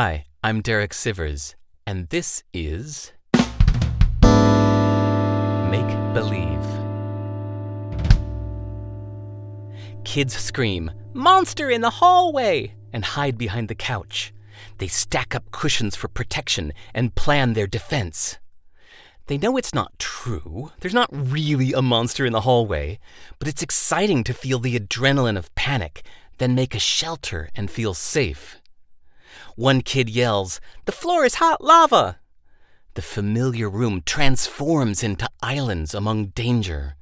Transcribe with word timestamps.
Hi, 0.00 0.26
I'm 0.44 0.60
Derek 0.60 0.92
Sivers, 0.92 1.56
and 1.84 2.08
this 2.10 2.44
is 2.54 3.10
Make 5.72 5.90
Believe. 6.14 6.68
Kids 10.04 10.36
scream, 10.36 10.92
Monster 11.14 11.68
in 11.68 11.80
the 11.80 11.90
hallway! 11.90 12.74
and 12.92 13.04
hide 13.04 13.36
behind 13.36 13.66
the 13.66 13.74
couch. 13.74 14.32
They 14.76 14.86
stack 14.86 15.34
up 15.34 15.50
cushions 15.50 15.96
for 15.96 16.06
protection 16.06 16.72
and 16.94 17.16
plan 17.16 17.54
their 17.54 17.66
defense. 17.66 18.38
They 19.26 19.36
know 19.36 19.56
it's 19.56 19.74
not 19.74 19.98
true. 19.98 20.70
There's 20.78 20.94
not 20.94 21.10
really 21.10 21.72
a 21.72 21.82
monster 21.82 22.24
in 22.24 22.32
the 22.32 22.42
hallway, 22.42 23.00
but 23.40 23.48
it's 23.48 23.64
exciting 23.64 24.22
to 24.22 24.32
feel 24.32 24.60
the 24.60 24.78
adrenaline 24.78 25.36
of 25.36 25.52
panic, 25.56 26.02
then 26.36 26.54
make 26.54 26.76
a 26.76 26.78
shelter 26.78 27.48
and 27.56 27.68
feel 27.68 27.94
safe. 27.94 28.60
One 29.56 29.80
kid 29.80 30.08
yells, 30.08 30.60
The 30.84 30.92
floor 30.92 31.24
is 31.24 31.36
hot 31.36 31.62
lava! 31.62 32.20
The 32.94 33.02
familiar 33.02 33.70
room 33.70 34.02
transforms 34.04 35.02
into 35.02 35.28
islands 35.42 35.94
among 35.94 36.26
danger. 36.28 36.96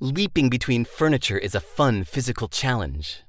Leaping 0.00 0.48
between 0.48 0.84
furniture 0.84 1.38
is 1.38 1.54
a 1.54 1.60
fun 1.60 2.04
physical 2.04 2.48
challenge. 2.48 3.22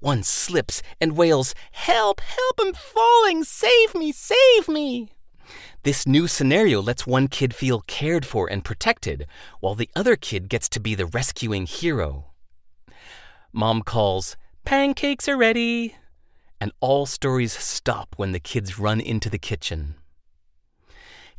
One 0.00 0.22
slips 0.22 0.82
and 1.00 1.16
wails, 1.16 1.54
Help, 1.72 2.20
help, 2.20 2.60
I'm 2.60 2.74
falling! 2.74 3.44
Save 3.44 3.94
me, 3.94 4.12
save 4.12 4.68
me! 4.68 5.12
This 5.82 6.06
new 6.06 6.28
scenario 6.28 6.82
lets 6.82 7.06
one 7.06 7.28
kid 7.28 7.54
feel 7.54 7.80
cared 7.86 8.26
for 8.26 8.46
and 8.50 8.64
protected, 8.64 9.26
while 9.60 9.74
the 9.74 9.90
other 9.96 10.16
kid 10.16 10.48
gets 10.48 10.68
to 10.70 10.80
be 10.80 10.94
the 10.94 11.06
rescuing 11.06 11.66
hero. 11.66 12.26
Mom 13.52 13.82
calls, 13.82 14.36
Pancakes 14.64 15.28
are 15.28 15.36
ready! 15.36 15.96
And 16.60 16.72
all 16.80 17.06
stories 17.06 17.52
stop 17.52 18.14
when 18.16 18.32
the 18.32 18.40
kids 18.40 18.78
run 18.78 19.00
into 19.00 19.30
the 19.30 19.38
kitchen. 19.38 19.94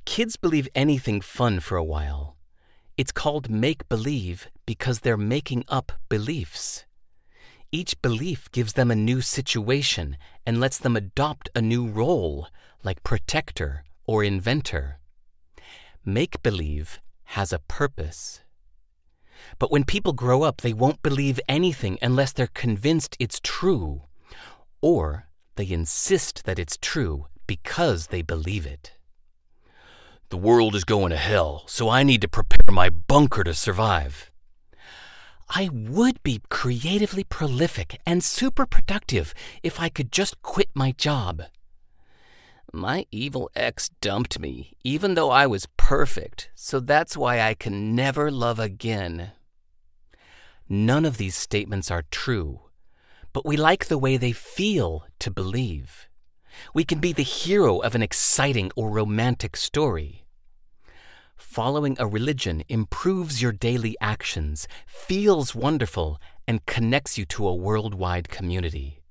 Kids 0.05 0.35
believe 0.35 0.67
anything 0.73 1.21
fun 1.21 1.59
for 1.59 1.77
a 1.77 1.83
while. 1.83 2.35
It's 2.97 3.11
called 3.11 3.49
make 3.49 3.87
believe 3.87 4.47
because 4.65 4.99
they're 4.99 5.17
making 5.17 5.63
up 5.67 5.91
beliefs. 6.09 6.85
Each 7.71 7.99
belief 8.01 8.51
gives 8.51 8.73
them 8.73 8.91
a 8.91 8.95
new 8.95 9.21
situation 9.21 10.17
and 10.45 10.59
lets 10.59 10.77
them 10.77 10.95
adopt 10.95 11.49
a 11.55 11.61
new 11.61 11.87
role, 11.87 12.47
like 12.83 13.03
protector 13.03 13.83
or 14.05 14.23
inventor. 14.23 14.99
Make 16.03 16.43
believe 16.43 16.99
has 17.25 17.53
a 17.53 17.59
purpose. 17.59 18.41
But 19.57 19.71
when 19.71 19.85
people 19.85 20.13
grow 20.13 20.43
up, 20.43 20.61
they 20.61 20.73
won't 20.73 21.01
believe 21.01 21.39
anything 21.47 21.97
unless 22.01 22.33
they're 22.33 22.47
convinced 22.47 23.15
it's 23.19 23.39
true, 23.41 24.01
or 24.81 25.27
they 25.55 25.69
insist 25.69 26.45
that 26.45 26.59
it's 26.59 26.77
true 26.77 27.27
because 27.47 28.07
they 28.07 28.21
believe 28.21 28.65
it. 28.65 28.93
The 30.29 30.37
world 30.37 30.75
is 30.75 30.85
going 30.85 31.09
to 31.09 31.17
hell, 31.17 31.63
so 31.67 31.89
I 31.89 32.03
need 32.03 32.21
to 32.21 32.27
prepare 32.27 32.73
my 32.73 32.89
bunker 32.89 33.43
to 33.43 33.53
survive. 33.53 34.31
I 35.49 35.69
would 35.73 36.23
be 36.23 36.41
creatively 36.49 37.25
prolific 37.25 37.99
and 38.05 38.23
super 38.23 38.65
productive 38.65 39.33
if 39.61 39.81
I 39.81 39.89
could 39.89 40.09
just 40.09 40.41
quit 40.41 40.69
my 40.73 40.93
job. 40.93 41.43
My 42.71 43.05
evil 43.11 43.49
ex 43.53 43.89
dumped 43.99 44.39
me, 44.39 44.77
even 44.85 45.15
though 45.15 45.29
I 45.29 45.45
was 45.45 45.67
perfect, 45.75 46.49
so 46.55 46.79
that's 46.79 47.17
why 47.17 47.41
I 47.41 47.53
can 47.53 47.93
never 47.93 48.31
love 48.31 48.59
again. 48.59 49.33
None 50.69 51.03
of 51.03 51.17
these 51.17 51.35
statements 51.35 51.91
are 51.91 52.05
true, 52.11 52.61
but 53.33 53.45
we 53.45 53.57
like 53.57 53.85
the 53.85 53.97
way 53.97 54.17
they 54.17 54.31
feel 54.31 55.05
to 55.19 55.31
believe. 55.31 56.07
We 56.73 56.83
can 56.83 56.99
be 56.99 57.13
the 57.13 57.23
hero 57.23 57.79
of 57.79 57.95
an 57.95 58.03
exciting 58.03 58.71
or 58.75 58.89
romantic 58.89 59.55
story. 59.55 60.25
Following 61.37 61.97
a 61.99 62.07
religion 62.07 62.63
improves 62.69 63.41
your 63.41 63.51
daily 63.51 63.95
actions, 63.99 64.67
feels 64.85 65.55
wonderful, 65.55 66.19
and 66.47 66.65
connects 66.65 67.17
you 67.17 67.25
to 67.25 67.47
a 67.47 67.55
worldwide 67.55 68.29
community. 68.29 69.01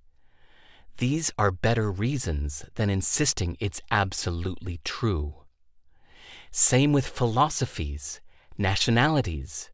These 0.99 1.33
are 1.39 1.51
better 1.51 1.91
reasons 1.91 2.65
than 2.75 2.91
insisting 2.91 3.57
it's 3.59 3.81
absolutely 3.91 4.81
true. 4.85 5.35
Same 6.51 6.93
with 6.93 7.07
philosophies, 7.07 8.21
nationalities, 8.59 9.71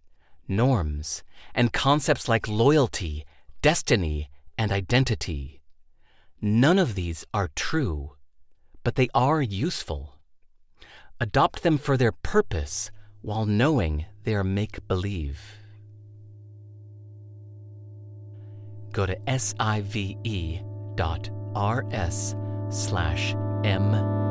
norms, 0.47 1.23
and 1.55 1.73
concepts 1.73 2.29
like 2.29 2.47
loyalty, 2.47 3.25
destiny, 3.63 4.31
and 4.59 4.73
identity. 4.73 5.63
None 6.41 6.79
of 6.79 6.95
these 6.95 7.27
are 7.33 7.51
true, 7.55 8.13
but 8.83 8.95
they 8.95 9.09
are 9.15 9.43
useful. 9.43 10.17
Adopt 11.21 11.63
them 11.63 11.79
for 11.79 11.97
their 11.97 12.13
purpose 12.13 12.91
while 13.23 13.47
knowing 13.47 14.07
they 14.25 14.35
are 14.35 14.45
make 14.45 14.87
believe. 14.87 15.41
Go 18.93 19.07
to 19.07 19.17
sive.rs 19.27 19.57
slash 22.71 23.35
MB. 23.35 24.26